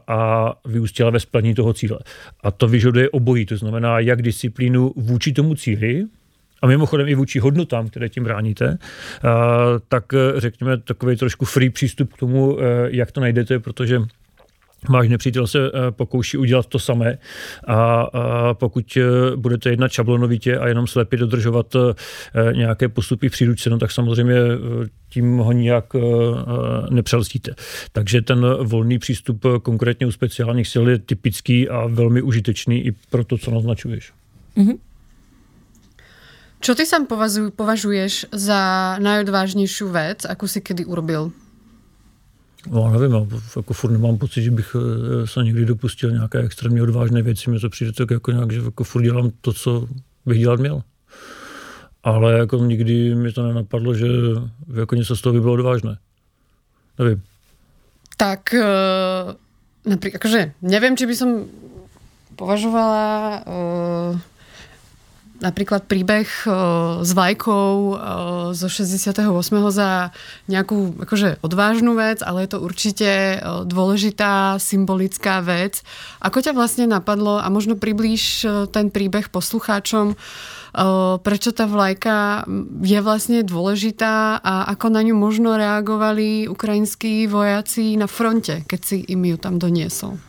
[0.09, 1.99] a vyústila ve splnění toho cíle.
[2.43, 6.05] A to vyžaduje obojí, to znamená jak disciplínu vůči tomu cíli,
[6.63, 8.79] a mimochodem i vůči hodnotám, které tím bráníte,
[9.89, 10.05] tak
[10.37, 14.01] řekněme takový trošku free přístup k tomu, jak to najdete, protože
[14.89, 17.19] váš nepřítel se eh, pokouší udělat to samé
[17.67, 23.33] a, a pokud eh, budete jednat šablonovitě a jenom slepě dodržovat eh, nějaké postupy v
[23.33, 24.35] příručce, no tak samozřejmě
[25.09, 25.85] tím ho nijak
[26.91, 27.55] nepřelstíte.
[27.93, 33.25] Takže ten volný přístup konkrétně u speciálních sil je typický a velmi užitečný i pro
[33.25, 34.13] to, co naznačuješ.
[34.57, 34.79] Mm-hmm.
[36.61, 37.07] Čo ty sám
[37.57, 38.59] považuješ za
[38.99, 41.33] najodvážnější věc, jakou si kedy urobil?
[42.71, 43.27] No, nevím, já
[43.57, 47.51] jako furt nemám pocit, že bych eh, se někdy dopustil nějaké extrémně odvážné věci.
[47.51, 49.89] Mně to přijde tak jako nějak, že jako furt dělám to, co
[50.27, 50.83] bych dělat měl.
[52.03, 54.07] Ale jako nikdy mi to nenapadlo, že
[54.75, 55.99] jako něco z toho by bylo odvážné.
[56.99, 57.23] Nevím.
[58.17, 59.33] Tak uh,
[59.93, 61.45] například, jakože nevím, či by som
[62.37, 64.21] považovala uh,
[65.41, 66.27] napríklad príbeh
[67.01, 67.73] s Vajkou
[68.53, 69.15] zo 68.
[69.71, 70.11] za
[70.51, 73.11] nejakú akože odvážnu vec, ale je to určite
[73.69, 75.81] dôležitá symbolická vec.
[76.21, 80.19] Ako ťa vlastne napadlo a možno priblíž ten príbeh poslucháčom,
[81.25, 82.45] prečo tá vlajka
[82.85, 88.97] je vlastne dôležitá a ako na ňu možno reagovali ukrajinskí vojaci na fronte, keď si
[89.09, 90.21] im ju tam doniesol?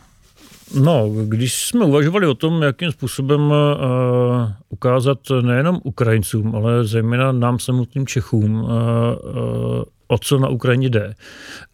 [0.74, 3.56] No, když jsme uvažovali o tom, jakým způsobem uh,
[4.68, 11.14] ukázat nejenom Ukrajincům, ale zejména nám samotným Čechům, uh, uh, o co na Ukrajině jde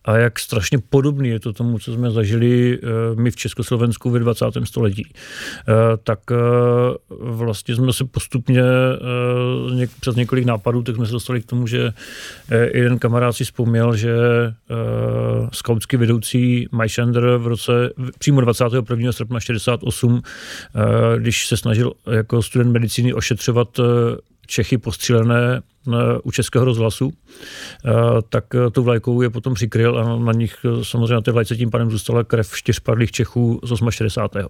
[0.05, 4.18] a jak strašně podobný je to tomu, co jsme zažili eh, my v Československu ve
[4.18, 4.44] 20.
[4.64, 5.73] století, eh,
[6.05, 6.37] tak eh,
[7.20, 8.62] vlastně jsme se postupně
[10.01, 11.92] přes několik nápadů, tak jsme se dostali k tomu, že
[12.75, 14.14] jeden kamarád si vzpomněl, že
[15.53, 19.12] skautský vedoucí Majšender v roce přímo 21.
[19.12, 20.23] srpna 68,
[21.18, 23.81] když se snažil jako student medicíny ošetřovat
[24.46, 25.92] Čechy postřílené eh,
[26.24, 27.90] u Českého rozhlasu, eh,
[28.28, 31.70] tak eh, tu vlajkou je potom přikryl a na nich samozřejmě na té vlajce tím
[31.70, 34.48] pádem zůstala krev čtyřpadlých Čechů z 68.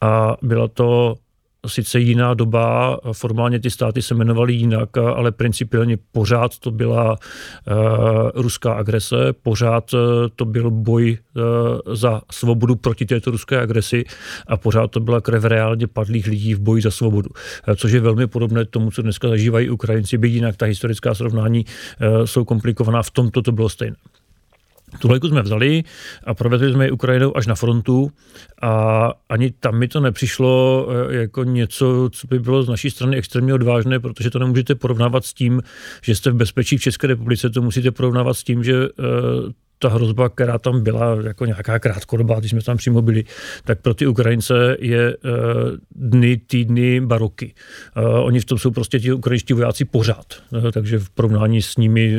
[0.00, 1.14] A byla to
[1.66, 8.30] sice jiná doba, formálně ty státy se jmenovaly jinak, ale principiálně pořád to byla uh,
[8.34, 10.00] ruská agrese, pořád uh,
[10.36, 14.04] to byl boj uh, za svobodu proti této ruské agresi
[14.46, 17.30] a pořád to byla krev reálně padlých lidí v boji za svobodu,
[17.76, 21.64] což je velmi podobné tomu, co dneska zažívají Ukrajinci, byť jinak ta historická srovnání
[22.24, 23.96] jsou komplikovaná, v tomto to bylo stejné.
[24.98, 25.82] Tu vlajku jsme vzali
[26.24, 28.10] a provedli jsme ji Ukrajinou až na frontu
[28.62, 33.16] a ani tam mi to nepřišlo eh, jako něco, co by bylo z naší strany
[33.16, 35.62] extrémně odvážné, protože to nemůžete porovnávat s tím,
[36.02, 39.02] že jste v bezpečí v České republice, to musíte porovnávat s tím, že eh,
[39.82, 43.24] ta hrozba, která tam byla jako nějaká krátkodobá, když jsme tam přímo byli,
[43.64, 45.30] tak pro ty Ukrajince je uh,
[45.94, 47.54] dny, týdny, baroky.
[47.96, 51.76] Uh, oni v tom jsou prostě ti ukrajinští vojáci pořád, uh, takže v porovnání s
[51.76, 52.16] nimi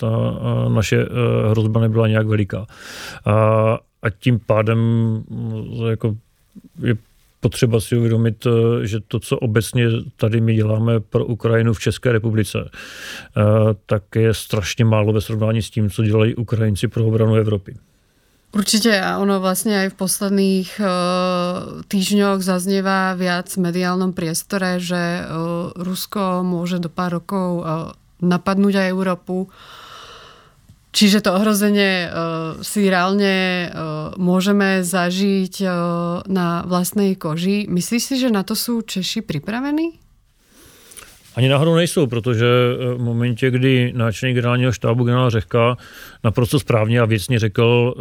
[0.00, 0.08] ta
[0.68, 1.06] naše
[1.50, 2.58] hrozba nebyla nějak veliká.
[2.58, 2.64] Uh,
[4.02, 4.78] a tím pádem
[5.28, 6.16] uh, jako
[6.82, 6.94] je
[7.40, 12.12] potřeba si uvědomit, eh, že to, co obecně tady my děláme pro Ukrajinu v České
[12.12, 13.42] republice, eh,
[13.86, 17.74] tak je strašně málo ve srovnání s tím, co dělají Ukrajinci pro obranu Evropy.
[18.56, 20.88] Určite a ono vlastne aj v posledných uh,
[21.92, 25.28] týždňoch zaznieva viac v mediálnom priestore, že
[25.76, 27.92] Rusko môže do pár rokov uh,
[28.24, 29.52] napadnúť aj Európu.
[30.96, 35.68] Čiže to ohrozenie uh, si reálne uh, môžeme zažiť uh,
[36.24, 37.68] na vlastnej koži.
[37.68, 40.00] Myslíš si, že na to jsou Češi připravení?
[41.36, 42.46] Ani náhodou nejsou, protože
[42.96, 45.76] v momentě, kdy náčelník generálního štábu generál Řehka
[46.24, 47.94] naprosto správně a věcně řekl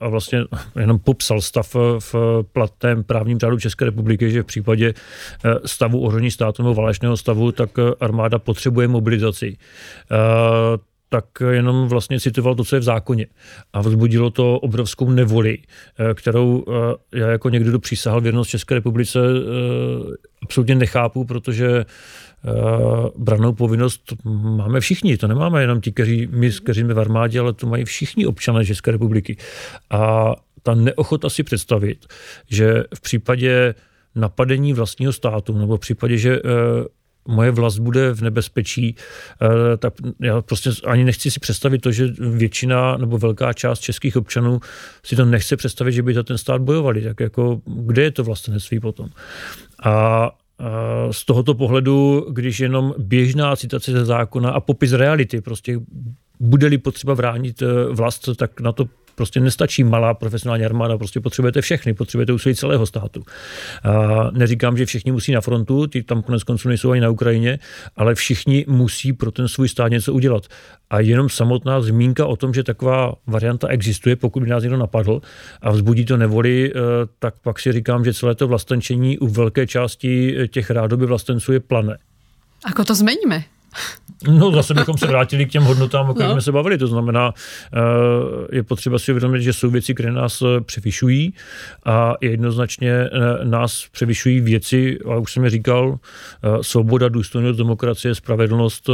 [0.00, 0.44] a vlastně
[0.80, 2.14] jenom popsal stav v
[2.52, 4.94] platném právním řádu České republiky, že v případě
[5.64, 9.56] stavu ohrožení státu nebo válečného stavu, tak armáda potřebuje mobilizaci
[11.14, 13.26] tak jenom vlastně citoval to, co je v zákoně.
[13.72, 18.74] A vzbudilo to obrovskou nevoli, eh, kterou eh, já jako někdo, kdo přísahal věrnost České
[18.74, 21.84] republice, eh, absolutně nechápu, protože
[23.16, 24.12] branou povinnost
[24.56, 25.16] máme všichni.
[25.16, 28.64] To nemáme jenom ti, kteří my, kteří jsme v armádě, ale to mají všichni občané
[28.64, 29.36] České republiky.
[29.90, 32.06] A ta neochota si představit,
[32.50, 33.74] že v případě
[34.14, 36.40] napadení vlastního státu, nebo v případě, že
[37.28, 38.96] moje vlast bude v nebezpečí,
[39.42, 44.16] eh, tak já prostě ani nechci si představit to, že většina nebo velká část českých
[44.16, 44.60] občanů
[45.02, 47.02] si to nechce představit, že by za ten stát bojovali.
[47.02, 49.08] Tak jako, kde je to vlastenectví potom?
[49.84, 50.30] A
[51.10, 55.80] z tohoto pohledu, když jenom běžná citace ze zákona a popis reality, prostě
[56.40, 61.60] bude-li potřeba vránit eh, vlast, tak na to Prostě nestačí malá profesionální armáda, prostě potřebujete
[61.60, 63.22] všechny, potřebujete úsilí celého státu.
[63.84, 67.58] A neříkám, že všichni musí na frontu, ty tam konec konců nejsou ani na Ukrajině,
[67.96, 70.46] ale všichni musí pro ten svůj stát něco udělat.
[70.90, 75.20] A jenom samotná zmínka o tom, že taková varianta existuje, pokud by nás někdo napadl
[75.62, 76.80] a vzbudí to nevoli, eh,
[77.18, 81.60] tak pak si říkám, že celé to vlastenčení u velké části těch rádoby vlastenců je
[81.60, 81.98] plané.
[82.64, 83.53] Ako to zmeníme?
[84.28, 86.34] No zase bychom se vrátili k těm hodnotám, o kterých no.
[86.34, 86.78] jsme se bavili.
[86.78, 87.34] To znamená,
[87.74, 91.34] eh, je potřeba si uvědomit, že jsou věci, které nás eh, převyšují
[91.84, 93.10] a jednoznačně eh,
[93.44, 95.98] nás převyšují věci, a už jsem je říkal,
[96.60, 98.90] svoboda, důstojnost, demokracie, spravedlnost,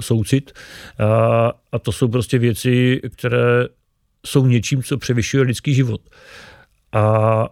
[0.00, 0.52] soucit.
[1.72, 3.68] A to jsou prostě věci, které
[4.26, 6.00] jsou něčím, co převyšuje lidský život.
[6.92, 7.48] A, a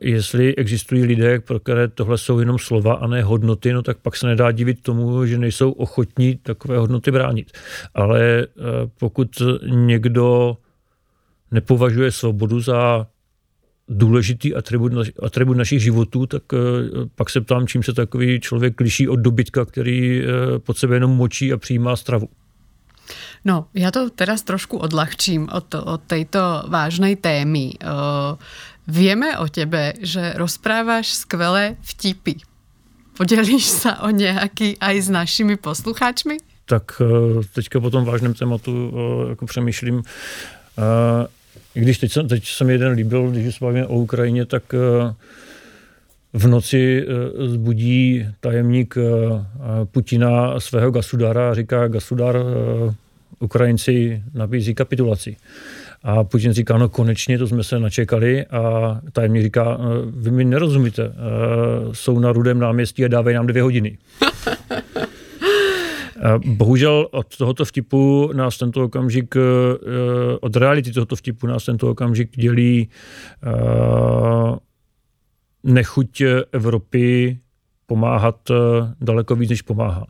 [0.00, 4.16] jestli existují lidé, pro které tohle jsou jenom slova a ne hodnoty, no tak pak
[4.16, 7.52] se nedá divit tomu, že nejsou ochotní takové hodnoty bránit.
[7.94, 8.46] Ale e,
[8.98, 9.28] pokud
[9.68, 10.56] někdo
[11.50, 13.06] nepovažuje svobodu za
[13.88, 16.42] důležitý atribut, atribut našich životů, tak
[17.14, 20.22] pak se ptám, čím se takový člověk liší od dobytka, který
[20.58, 22.28] pod sebe jenom močí a přijímá stravu.
[23.44, 27.76] No, ja to teraz trošku odľahčím od, od tejto vážnej témy.
[27.76, 28.40] Uh,
[29.38, 32.40] o tebe, že rozprávaš skvelé vtipy.
[33.16, 36.36] Podělíš se o nějaký aj s našimi posluchačmi?
[36.64, 40.02] Tak uh, teďka po tom vážném tématu uh, jako přemýšlím.
[41.74, 44.62] I když teď, jsem, teď jsem jeden líbil, když se bavíme o Ukrajině, tak
[46.32, 47.06] v noci
[47.46, 48.94] zbudí tajemník
[49.84, 52.36] Putina svého gasudára a říká, gasudar,
[53.40, 55.36] Ukrajinci nabízí kapitulaci.
[56.02, 60.44] A Putin říká, no konečně, to jsme se načekali a tajemník říká, no, vy mi
[60.44, 61.14] nerozumíte, eh,
[61.92, 63.98] jsou na Rudém náměstí a dávají nám dvě hodiny.
[66.46, 69.40] Bohužel od tohoto vtipu nás tento okamžik, eh,
[70.40, 72.88] od reality tohoto vtipu nás tento okamžik dělí
[73.46, 73.50] eh,
[75.64, 77.38] nechuť Evropy
[77.86, 78.50] pomáhat
[79.00, 80.06] daleko víc, než pomáhá.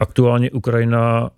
[0.00, 1.30] Aktuálně Ukrajina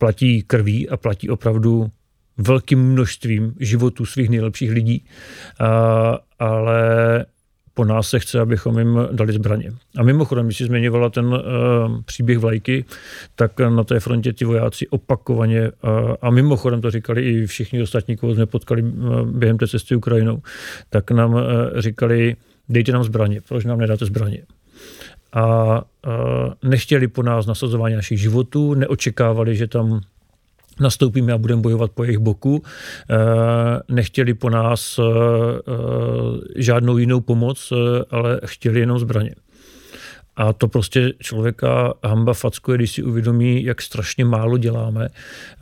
[0.00, 1.90] platí krví a platí opravdu
[2.38, 5.04] velkým množstvím životů svých nejlepších lidí,
[5.60, 6.80] a, ale
[7.74, 9.70] po nás se chce, abychom jim dali zbraně.
[9.98, 11.40] A mimochodem, když si zmiňovala ten uh,
[12.04, 12.84] příběh vlajky,
[13.34, 18.16] tak na té frontě ti vojáci opakovaně, uh, a mimochodem to říkali i všichni ostatní,
[18.16, 20.42] koho jsme potkali uh, během té cesty Ukrajinou,
[20.90, 21.40] tak nám uh,
[21.78, 22.36] říkali,
[22.68, 24.42] dejte nám zbraně, proč nám nedáte zbraně?
[25.32, 25.82] A
[26.62, 30.00] nechtěli po nás nasazování našich životů, neočekávali, že tam
[30.80, 32.62] nastoupíme a budeme bojovat po jejich boku.
[33.88, 35.00] Nechtěli po nás
[36.56, 37.72] žádnou jinou pomoc,
[38.10, 39.34] ale chtěli jenom zbraně.
[40.36, 45.08] A to prostě člověka hamba fackuje, když si uvědomí, jak strašně málo děláme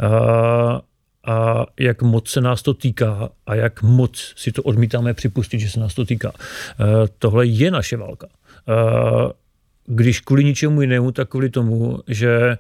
[0.00, 0.81] a,
[1.26, 5.70] a jak moc se nás to týká a jak moc si to odmítáme připustit, že
[5.70, 6.33] se nás to týká.
[7.18, 8.26] Tohle je naše válka
[9.88, 12.57] když kvůli ničemu jinému, tak kvůli tomu, že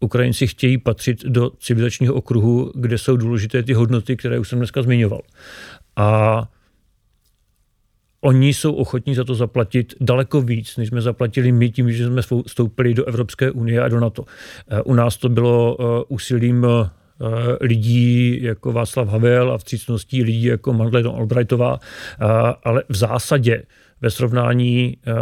[0.00, 4.82] Ukrajinci chtějí patřit do civilizačního okruhu, kde jsou důležité ty hodnoty, které už jsem dneska
[4.82, 5.20] zmiňoval.
[5.96, 6.42] A
[8.20, 12.22] oni jsou ochotní za to zaplatit daleko víc, než jsme zaplatili my tím, že jsme
[12.46, 14.24] vstoupili do Evropské unie a do NATO.
[14.70, 16.90] Eh, u nás to bylo eh, úsilím eh,
[17.60, 21.78] lidí jako Václav Havel a vstřícností lidí jako Madeleine Albrightová,
[22.64, 23.62] ale v zásadě
[24.02, 25.12] ve srovnání eh,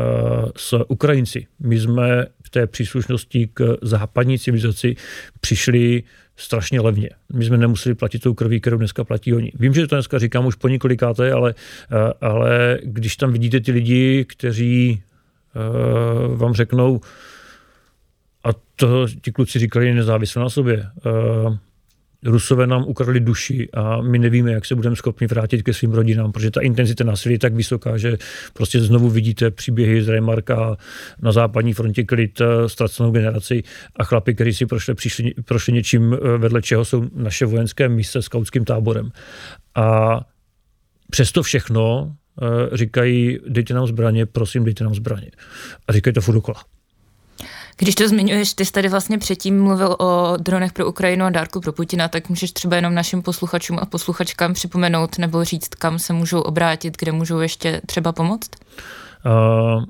[0.57, 1.47] s Ukrajinci.
[1.61, 4.97] My jsme v té příslušnosti k západní civilizaci
[5.41, 6.03] přišli
[6.37, 7.11] strašně levně.
[7.33, 9.53] My jsme nemuseli platit tou krví, kterou dneska platí oni.
[9.55, 11.55] Vím, že to dneska říkám už po několikáté, ale,
[11.91, 17.01] eh, ale když tam vidíte ty lidi, kteří eh, vám řeknou,
[18.45, 20.87] a to ti kluci říkali nezávisle na sobě,
[22.25, 26.33] Rusové nám ukradli duši a my nevíme, jak se budeme schopni vrátit ke svým rodinám,
[26.33, 28.17] protože ta intenzita násilí je tak vysoká, že
[28.53, 30.77] prostě znovu vidíte příběhy z Remarka
[31.23, 33.63] na západní frontě klid, eh, ztracenou generaci
[33.97, 38.23] a chlapi, kteří si prošli, přišli, prošli něčím, eh, vedle čeho jsou naše vojenské mise
[38.23, 39.11] s kautským táborem.
[39.75, 40.21] A
[41.11, 45.31] přesto všechno eh, říkají, dejte nám zbraně, prosím, dejte nám zbraně.
[45.89, 46.41] A říkají to furt.
[47.81, 51.61] Když to zmiňuješ, ty jsi tady vlastně předtím mluvil o dronech pro Ukrajinu a dárku
[51.61, 56.13] pro Putina, tak můžeš třeba jenom našim posluchačům a posluchačkám připomenout nebo říct, kam se
[56.13, 58.51] můžou obrátit, kde můžou ještě třeba pomoct?
[59.27, 59.85] Uh,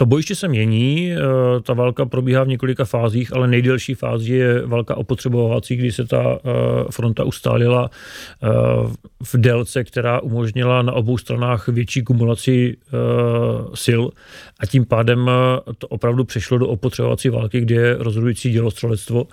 [0.00, 1.16] to bojiště se mění, eh,
[1.62, 6.38] ta válka probíhá v několika fázích, ale nejdelší fázi je válka opotřebovací, kdy se ta
[6.44, 6.48] eh,
[6.90, 7.90] fronta ustálila
[8.42, 8.48] eh,
[9.24, 12.76] v délce, která umožnila na obou stranách větší kumulaci
[13.84, 14.02] sil
[14.60, 15.30] a tím pádem
[15.78, 19.26] to opravdu přešlo do opotřebovací války, kde je rozhodující dělostřelectvo.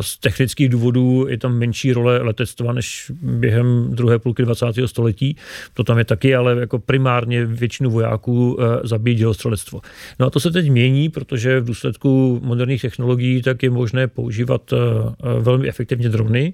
[0.00, 4.66] Z technických důvodů je tam menší role letectva než během druhé půlky 20.
[4.86, 5.36] století.
[5.74, 9.80] To tam je taky, ale jako primárně většinu vojáků zabíjí dělostřelectvo ministerstvo.
[10.18, 14.72] No a to se teď mění, protože v důsledku moderních technologií tak je možné používat
[14.72, 16.52] eh, eh, velmi efektivně drony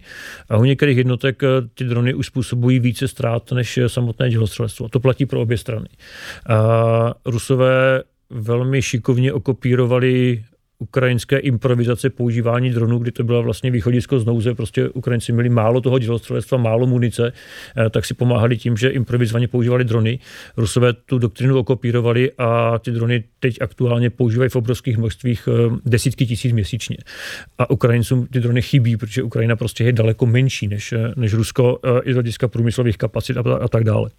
[0.49, 4.89] a u některých jednotek eh, ty drony už způsobují více ztrát než samotné dělostřelectvo.
[4.89, 5.89] To platí pro obě strany.
[6.49, 10.45] A Rusové velmi šikovně okopírovali
[10.79, 15.81] ukrajinské improvizace používání dronů, kdy to byla vlastně východisko z nouze, prostě Ukrajinci měli málo
[15.81, 17.33] toho dělostřelectva, málo munice,
[17.77, 20.19] eh, tak si pomáhali tím, že improvizovaně používali drony.
[20.57, 26.27] Rusové tu doktrinu okopírovali a ty drony teď aktuálně používají v obrovských množstvích eh, desítky
[26.27, 26.97] tisíc měsíčně.
[27.59, 31.79] A Ukrajincům ty drony chybí, protože Ukrajina prostě je daleko menší než, eh, než Rusko
[32.05, 34.11] i z hlediska průmyslových kapacit a, a tak dále.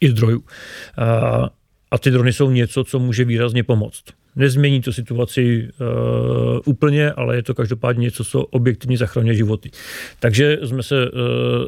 [0.00, 0.44] I zdrojů.
[0.96, 1.50] A,
[1.90, 4.19] a ty drony jsou něco, co může výrazně pomoct.
[4.36, 9.70] Nezmění to situaci uh, úplně, ale je to každopádně něco, co objektivně zachraňuje životy.
[10.20, 11.18] Takže jsme se uh,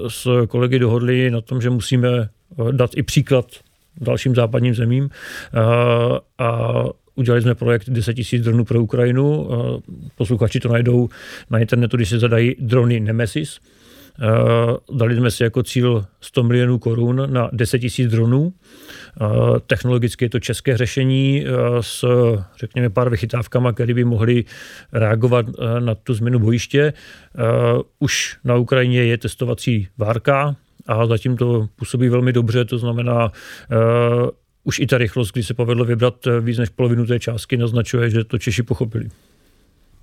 [0.09, 2.29] s kolegy dohodli na tom, že musíme
[2.71, 3.47] dát i příklad
[4.01, 6.85] dalším západním zemím uh, a
[7.15, 9.49] Udělali jsme projekt 10 000 dronů pro Ukrajinu.
[10.17, 11.09] Posluchači to najdou
[11.51, 13.61] na internetu, když se zadají drony Nemesis.
[14.93, 18.53] Dali jsme si jako cíl 100 milionů korun na 10 000 dronů.
[19.67, 21.47] Technologicky je to české řešení
[21.81, 22.05] s,
[22.59, 24.45] řekněme, pár vychytávkama, které by mohly
[24.93, 25.47] reagovat
[25.79, 26.93] na tu změnu bojiště.
[27.99, 30.57] Už na Ukrajině je testovací várka,
[30.87, 33.33] a zatím to působí velmi dobře, to znamená,
[34.65, 38.11] už i ta rychlost, kdy se povedlo vybrat eh, víc než polovinu té částky, naznačuje,
[38.11, 39.09] že to Češi pochopili.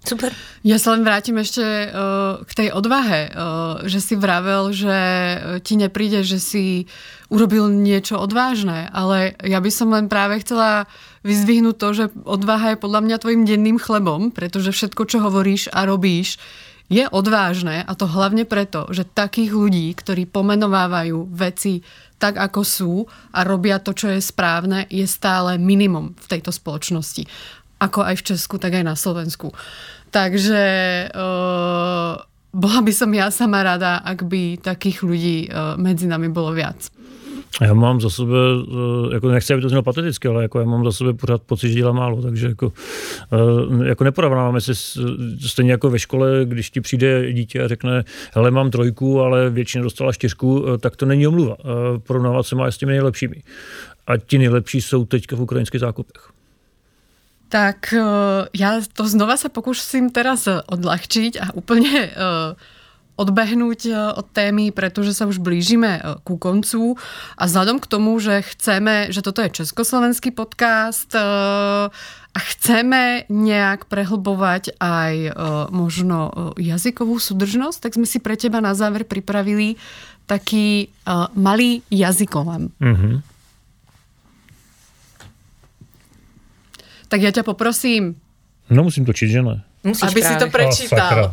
[0.09, 0.33] Super.
[0.65, 4.97] Ja sa len vrátim ešte uh, k tej odvahe, uh, že si vravel, že
[5.61, 6.89] ti nepríde, že si
[7.29, 10.89] urobil niečo odvážne, ale ja by som len práve chcela
[11.21, 15.85] vyzdvihnúť to, že odvaha je podľa mňa tvojim denným chlebom, pretože všetko, čo hovoríš a
[15.85, 16.41] robíš,
[16.89, 21.85] je odvážne a to hlavne preto, že takých ľudí, ktorí pomenovávajú veci
[22.19, 22.93] tak, ako sú
[23.31, 27.23] a robia to, čo je správne, je stále minimum v tejto spoločnosti.
[27.79, 29.55] Ako aj v Česku, tak aj na Slovensku.
[30.11, 30.63] Takže
[31.13, 32.13] uh,
[32.51, 36.91] bola by som ja sama rada, ak by takých ľudí uh, medzi nami bolo viac.
[37.61, 40.85] Já mám za sebe, eh, jako nechci, aby to znělo pateticky, ale jako já mám
[40.85, 42.73] za sebe pořád pocit, že dělám málo, takže jako,
[43.83, 44.75] jako neporovnáváme se
[45.47, 48.03] stejně jako ve škole, když ti přijde dítě a řekne,
[48.33, 51.55] hele, mám trojku, ale většina dostala čtyřku, tak to není omluva.
[52.07, 53.43] Porovnávat se má s těmi nejlepšími.
[54.07, 56.38] A ti nejlepší jsou teďka v ukrajinských zákupech.
[57.49, 57.93] Tak
[58.53, 62.09] já to znova se pokusím teraz odlahčiť a úplně
[63.19, 66.95] odbehnúť e, od témy, pretože sa už blížime ku koncu
[67.35, 71.11] a vzhľadom k tomu, že chceme, že toto je československý podcast
[72.29, 75.35] a chceme nejak prehlbovať aj
[75.73, 79.75] možno jazykovú súdržnosť, tak sme si pre teba na záver pripravili
[80.29, 80.93] taký
[81.35, 82.69] malý jazykolam.
[82.77, 83.15] Mm-hmm.
[87.09, 88.21] Tak ja ťa poprosím.
[88.69, 89.65] No musím točiť, že ne?
[89.83, 90.39] Musíš aby právě.
[90.39, 91.31] si to prečítal.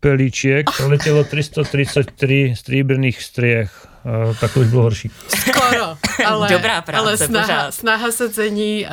[0.00, 3.86] Peličiek proletělo 333 stříbrných střech.
[4.04, 5.10] Uh, tak to už bylo horší.
[5.28, 5.96] Skoro,
[6.26, 8.90] ale, Dobrá práce, ale snaha, snaha se cení uh,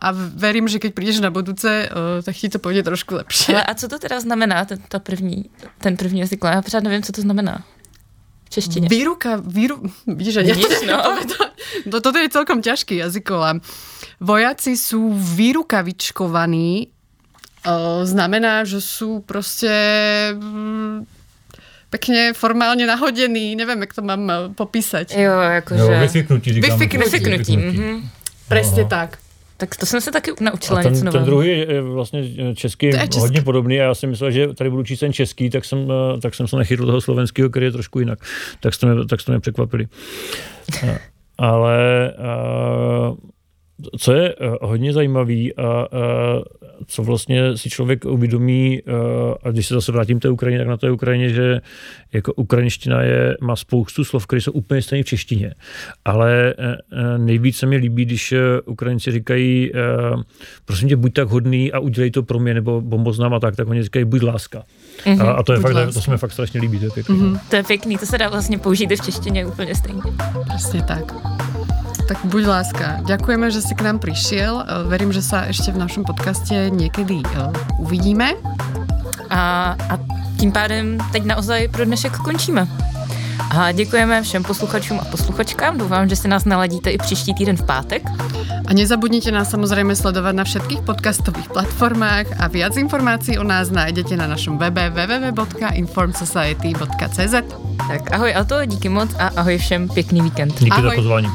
[0.00, 3.52] a verím, že keď přijdeš na budúce, uh, tak ti to půjde trošku lepší.
[3.52, 5.44] Ale a co to teda znamená, ten, ta první,
[5.78, 6.40] ten první jazyk?
[6.44, 7.62] Já pořád nevím, co to znamená.
[8.44, 8.88] V češtině.
[8.88, 11.18] Výruka, víru, víš, že Vidíš, no.
[11.90, 13.54] to, toto je celkom ťažký jazyková.
[14.20, 16.99] Vojaci sú vyrukavičkovaní
[18.04, 19.72] znamená, že sú prostě
[20.34, 21.06] mm,
[21.90, 25.14] pekne formálně nahodený, nevím, jak to mám eh, popísať.
[25.14, 25.80] Jo, jakože...
[25.80, 26.78] Jo, vyfiknutí, říkám.
[26.78, 27.10] Vyfiknutí.
[27.10, 27.56] vyfiknutí.
[27.56, 28.02] Mm-hmm.
[28.48, 29.18] Přesně tak.
[29.56, 31.24] Tak to jsem se taky naučila a ten, něco nového.
[31.24, 33.20] Ten druhý je vlastně eh, český je český.
[33.20, 36.20] hodně podobný a já jsem myslel, že tady budu číst ten český, tak jsem, eh,
[36.20, 38.18] tak jsem se nechytl toho slovenského, který je trošku jinak.
[38.60, 39.88] Tak jste mě, tak jste mě překvapili.
[41.38, 43.16] Ale uh,
[43.98, 46.42] co je uh, hodně zajímavý a uh,
[46.86, 48.94] co vlastně si člověk uvědomí, uh,
[49.42, 51.60] a když se zase vrátím té Ukrajině, tak na té Ukrajině, že
[52.12, 55.54] jako ukrajinština je, má spoustu slov, které jsou úplně stejné v češtině.
[56.04, 58.34] Ale uh, nejvíc se mi líbí, když
[58.66, 59.72] Ukrajinci říkají,
[60.64, 63.68] prosím tě, buď tak hodný a udělej to pro mě, nebo bomboznám a tak, tak
[63.68, 64.62] oni říkají, buď láska.
[65.04, 65.92] Mm-hmm, a, a to je fakt, láska.
[65.92, 67.16] to se mi fakt strašně líbí, to je pěkný.
[67.16, 67.40] Mm-hmm.
[67.50, 70.02] To je pěkný, to se dá vlastně použít v češtině úplně stejně.
[70.48, 71.14] Přesně tak
[72.10, 72.98] tak buď láska.
[73.06, 74.66] Ďakujeme, že si k nám prišiel.
[74.66, 78.34] E, verím, že sa ešte v našom podcaste niekedy e, uvidíme.
[79.30, 79.94] A, a
[80.34, 82.66] tím pádem teď naozaj pro dnešek končíme.
[83.50, 85.78] A děkujeme všem posluchačům a posluchačkám.
[85.78, 88.02] Doufám, že si nás naladíte i příští týden v pátek.
[88.66, 94.16] A nezabudnite nás samozřejmě sledovat na všetkých podcastových platformách a viac informací o nás najdete
[94.16, 97.34] na našem webe www.informsociety.cz
[97.88, 100.58] Tak ahoj a to díky moc a ahoj všem, pěkný víkend.
[100.58, 100.90] Díky ahoj.
[100.90, 101.28] za pozvání.